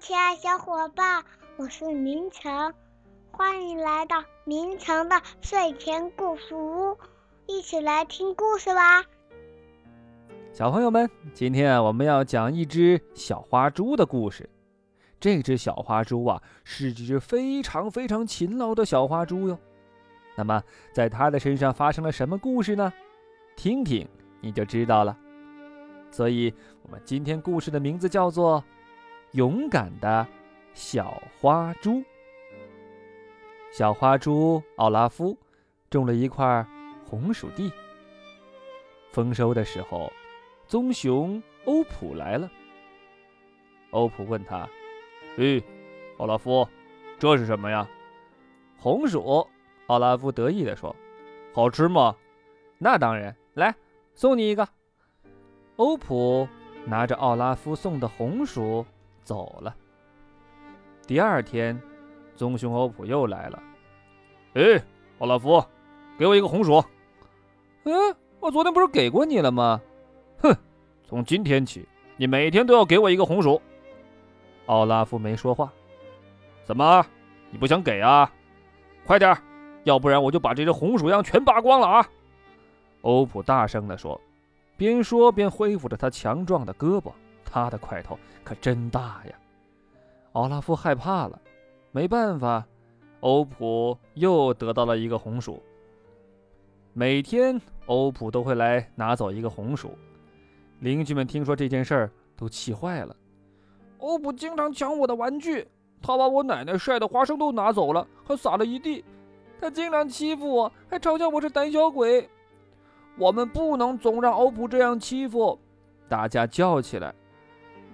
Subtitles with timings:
[0.00, 1.24] 亲爱小伙伴，
[1.56, 2.74] 我是明成，
[3.30, 6.98] 欢迎来到明成的睡前故事屋，
[7.46, 9.04] 一起来听故事吧。
[10.52, 14.50] 小朋友们，今天啊，我们要讲一只小花猪的故事。
[15.20, 19.56] 这只小花猪啊，是只非常非常勤劳的小花猪哟。
[20.36, 20.60] 那么，
[20.92, 22.92] 在它的身上发生了什么故事呢？
[23.54, 24.08] 听听
[24.40, 25.16] 你就知道了。
[26.10, 26.52] 所以，
[26.82, 28.62] 我们今天故事的名字叫做。
[29.34, 30.24] 勇敢的
[30.74, 32.00] 小花猪，
[33.72, 35.36] 小花猪奥拉夫
[35.90, 36.64] 种了一块
[37.04, 37.72] 红薯地。
[39.10, 40.12] 丰收的时候，
[40.68, 42.48] 棕熊欧普来了。
[43.90, 44.68] 欧普问他
[45.36, 45.60] ：“嘿，
[46.18, 46.68] 奥拉夫，
[47.18, 47.88] 这是什么呀
[48.78, 49.44] ？”“红薯。”
[49.88, 50.94] 奥拉夫得意地说。
[51.52, 52.14] “好吃吗
[52.78, 53.34] ？”“那当然。
[53.54, 53.74] ”“来，
[54.14, 54.68] 送你一个。”
[55.74, 56.46] 欧普
[56.86, 58.86] 拿着奥拉夫送的红薯。
[59.24, 59.74] 走了。
[61.06, 61.80] 第二天，
[62.36, 63.62] 棕熊欧普又来了。
[64.54, 64.80] 哎，
[65.18, 65.64] 奥拉夫，
[66.18, 66.82] 给我一个红薯。
[67.84, 69.80] 嗯，我昨天不是给过你了吗？
[70.38, 70.54] 哼，
[71.02, 73.60] 从今天起，你每天都要给我一个红薯。
[74.66, 75.72] 奥拉夫没说话。
[76.64, 77.04] 怎么，
[77.50, 78.30] 你不想给啊？
[79.06, 79.36] 快点，
[79.82, 82.08] 要不然我就把这只红薯秧全拔光了啊！
[83.02, 84.18] 欧普大声地说，
[84.78, 87.12] 边说边恢复着他强壮的胳膊。
[87.54, 89.38] 他的块头可真大呀！
[90.32, 91.40] 奥拉夫害怕了，
[91.92, 92.66] 没办法，
[93.20, 95.62] 欧普又得到了一个红薯。
[96.94, 99.96] 每天，欧普都会来拿走一个红薯。
[100.80, 103.14] 邻居们听说这件事儿，都气坏了。
[103.98, 105.64] 欧普经常抢我的玩具，
[106.02, 109.04] 他把我奶奶晒的花生豆拿走了，还撒了一地。
[109.60, 112.28] 他经常欺负我，还嘲笑我是胆小鬼。
[113.16, 115.56] 我们不能总让欧普这样欺负！
[116.08, 117.14] 大家叫起来。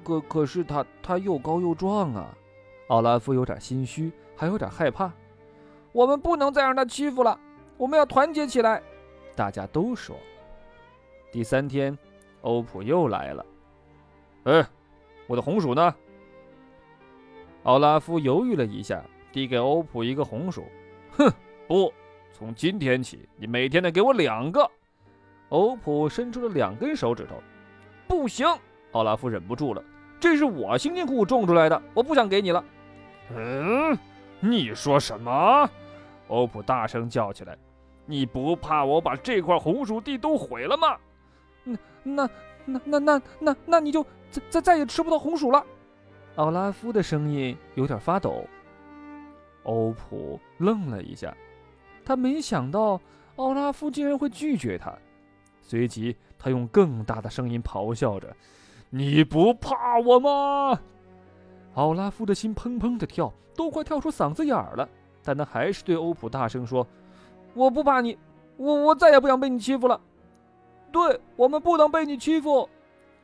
[0.03, 2.37] 可可是他他又高又壮啊，
[2.89, 5.13] 奥拉夫有点心虚，还有点害怕。
[5.93, 7.39] 我们不能再让他欺负了，
[7.77, 8.83] 我们要团结起来。
[9.37, 10.17] 大家都说。
[11.33, 11.97] 第三天，
[12.41, 13.47] 欧普又来了。
[14.45, 14.67] 哎，
[15.27, 15.95] 我的红薯呢？
[17.65, 20.65] 奥拉夫犹豫了一下，递给欧普一个红薯。
[21.13, 21.31] 哼，
[21.69, 21.93] 不，
[22.33, 24.69] 从今天起，你每天得给我两个。
[25.51, 27.37] 欧普伸出了两根手指头。
[28.09, 28.47] 不行。
[28.93, 29.85] 奥拉夫忍不住了，
[30.21, 32.63] 这是我辛辛苦苦种出来的，我不想给你了。
[33.35, 33.99] 嗯，
[34.39, 35.69] 你说什么？
[36.29, 37.57] 欧普大声叫起来
[38.07, 40.97] ：“你不怕我把这块红薯地都毁了吗？”
[41.65, 42.31] 那、那、
[42.65, 45.65] 那、那、那、那、那你就再、再、再也吃不到红薯了。
[46.37, 48.45] 奥拉夫的声音有点发抖。
[49.65, 51.37] 欧普愣了一下，
[52.05, 53.01] 他没想到
[53.37, 54.93] 奥拉夫竟然会拒绝他，
[55.61, 58.35] 随即他用更大的声音咆哮着。
[58.91, 60.81] 你不怕我吗？
[61.75, 64.89] 奥拉夫的心砰砰的跳，都快跳出嗓子眼儿了。
[65.23, 66.85] 但他还是对欧普大声说
[67.55, 68.19] ：“我不怕你，
[68.57, 70.01] 我我再也不想被你欺负了。
[70.91, 72.69] 对我们不能被你欺负。”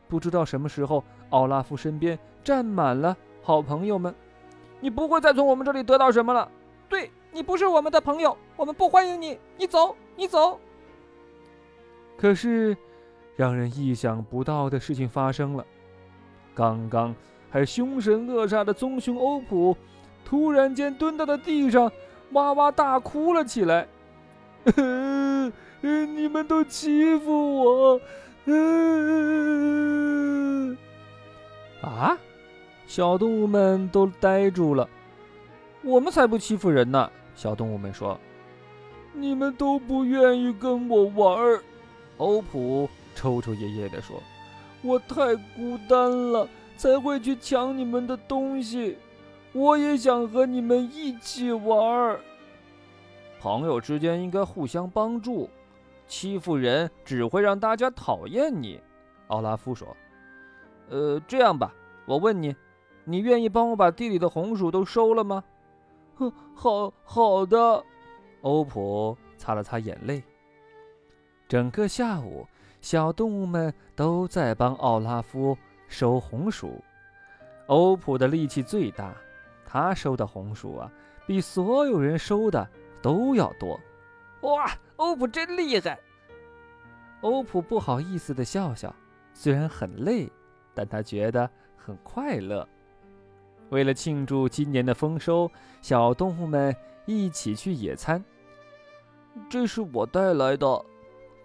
[0.06, 4.14] 不知道什么时候，奥拉夫身边站满了好朋友们。
[4.78, 6.48] 你不会再从我们这里得到什么了。
[6.88, 9.36] 对你不是我们的朋友，我们不欢迎你。
[9.56, 10.60] 你走，你走。
[12.16, 12.76] 可是。
[13.36, 15.64] 让人意想不到的事情发生了。
[16.54, 17.14] 刚刚
[17.50, 19.76] 还凶神恶煞的棕熊欧普，
[20.24, 21.92] 突然间蹲到了地上，
[22.32, 23.86] 哇哇大哭了起来。
[25.80, 28.00] 你们都欺负我！
[31.82, 32.18] 啊！
[32.86, 34.88] 小动物们都呆住了。
[35.82, 37.10] 我们才不欺负人呢！
[37.36, 38.18] 小动物们说。
[39.12, 41.62] 你们都不愿意跟我玩儿。
[42.16, 42.88] 欧普。
[43.16, 44.22] 抽抽噎噎地说
[44.82, 46.46] ：“我太孤单了，
[46.76, 48.98] 才会去抢你们的东西。
[49.52, 52.20] 我也想和你们一起玩儿。
[53.40, 55.48] 朋友之间应该互相帮助，
[56.06, 58.78] 欺负人只会让大家讨厌你。”
[59.28, 59.96] 奥拉夫说
[60.90, 62.54] ：“呃，这样吧，我问你，
[63.04, 65.42] 你愿意帮我把地里的红薯都收了吗
[66.16, 67.82] ？”“哼，好好的。”
[68.42, 70.22] 欧普擦了擦眼泪。
[71.48, 72.46] 整个下午。
[72.86, 76.80] 小动物们都在帮奥拉夫收红薯，
[77.66, 79.12] 欧普的力气最大，
[79.64, 80.88] 他收的红薯啊，
[81.26, 82.64] 比所有人收的
[83.02, 83.76] 都要多。
[84.42, 85.98] 哇，欧普真厉害！
[87.22, 88.94] 欧普不好意思的笑笑，
[89.34, 90.30] 虽然很累，
[90.72, 92.68] 但他觉得很快乐。
[93.70, 95.50] 为了庆祝今年的丰收，
[95.82, 96.72] 小动物们
[97.04, 98.24] 一起去野餐。
[99.50, 100.84] 这是我带来的。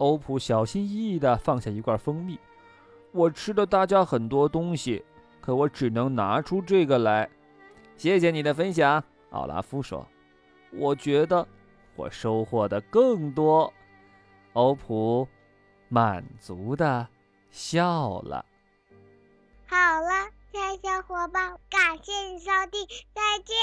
[0.02, 2.40] 欧普小心翼翼地放下一罐蜂蜜，
[3.12, 5.06] 我吃了大家很多东西，
[5.40, 7.30] 可我只能拿出这个来。
[7.98, 10.04] 谢谢你的分享，奥拉夫说。
[10.72, 11.48] 我觉得
[11.96, 13.72] 我收获的更多。
[14.54, 15.28] 欧普
[15.88, 17.08] 满足的
[17.52, 18.44] 笑了。
[19.68, 23.56] 好了，亲爱小伙伴，感谢你收听，再见。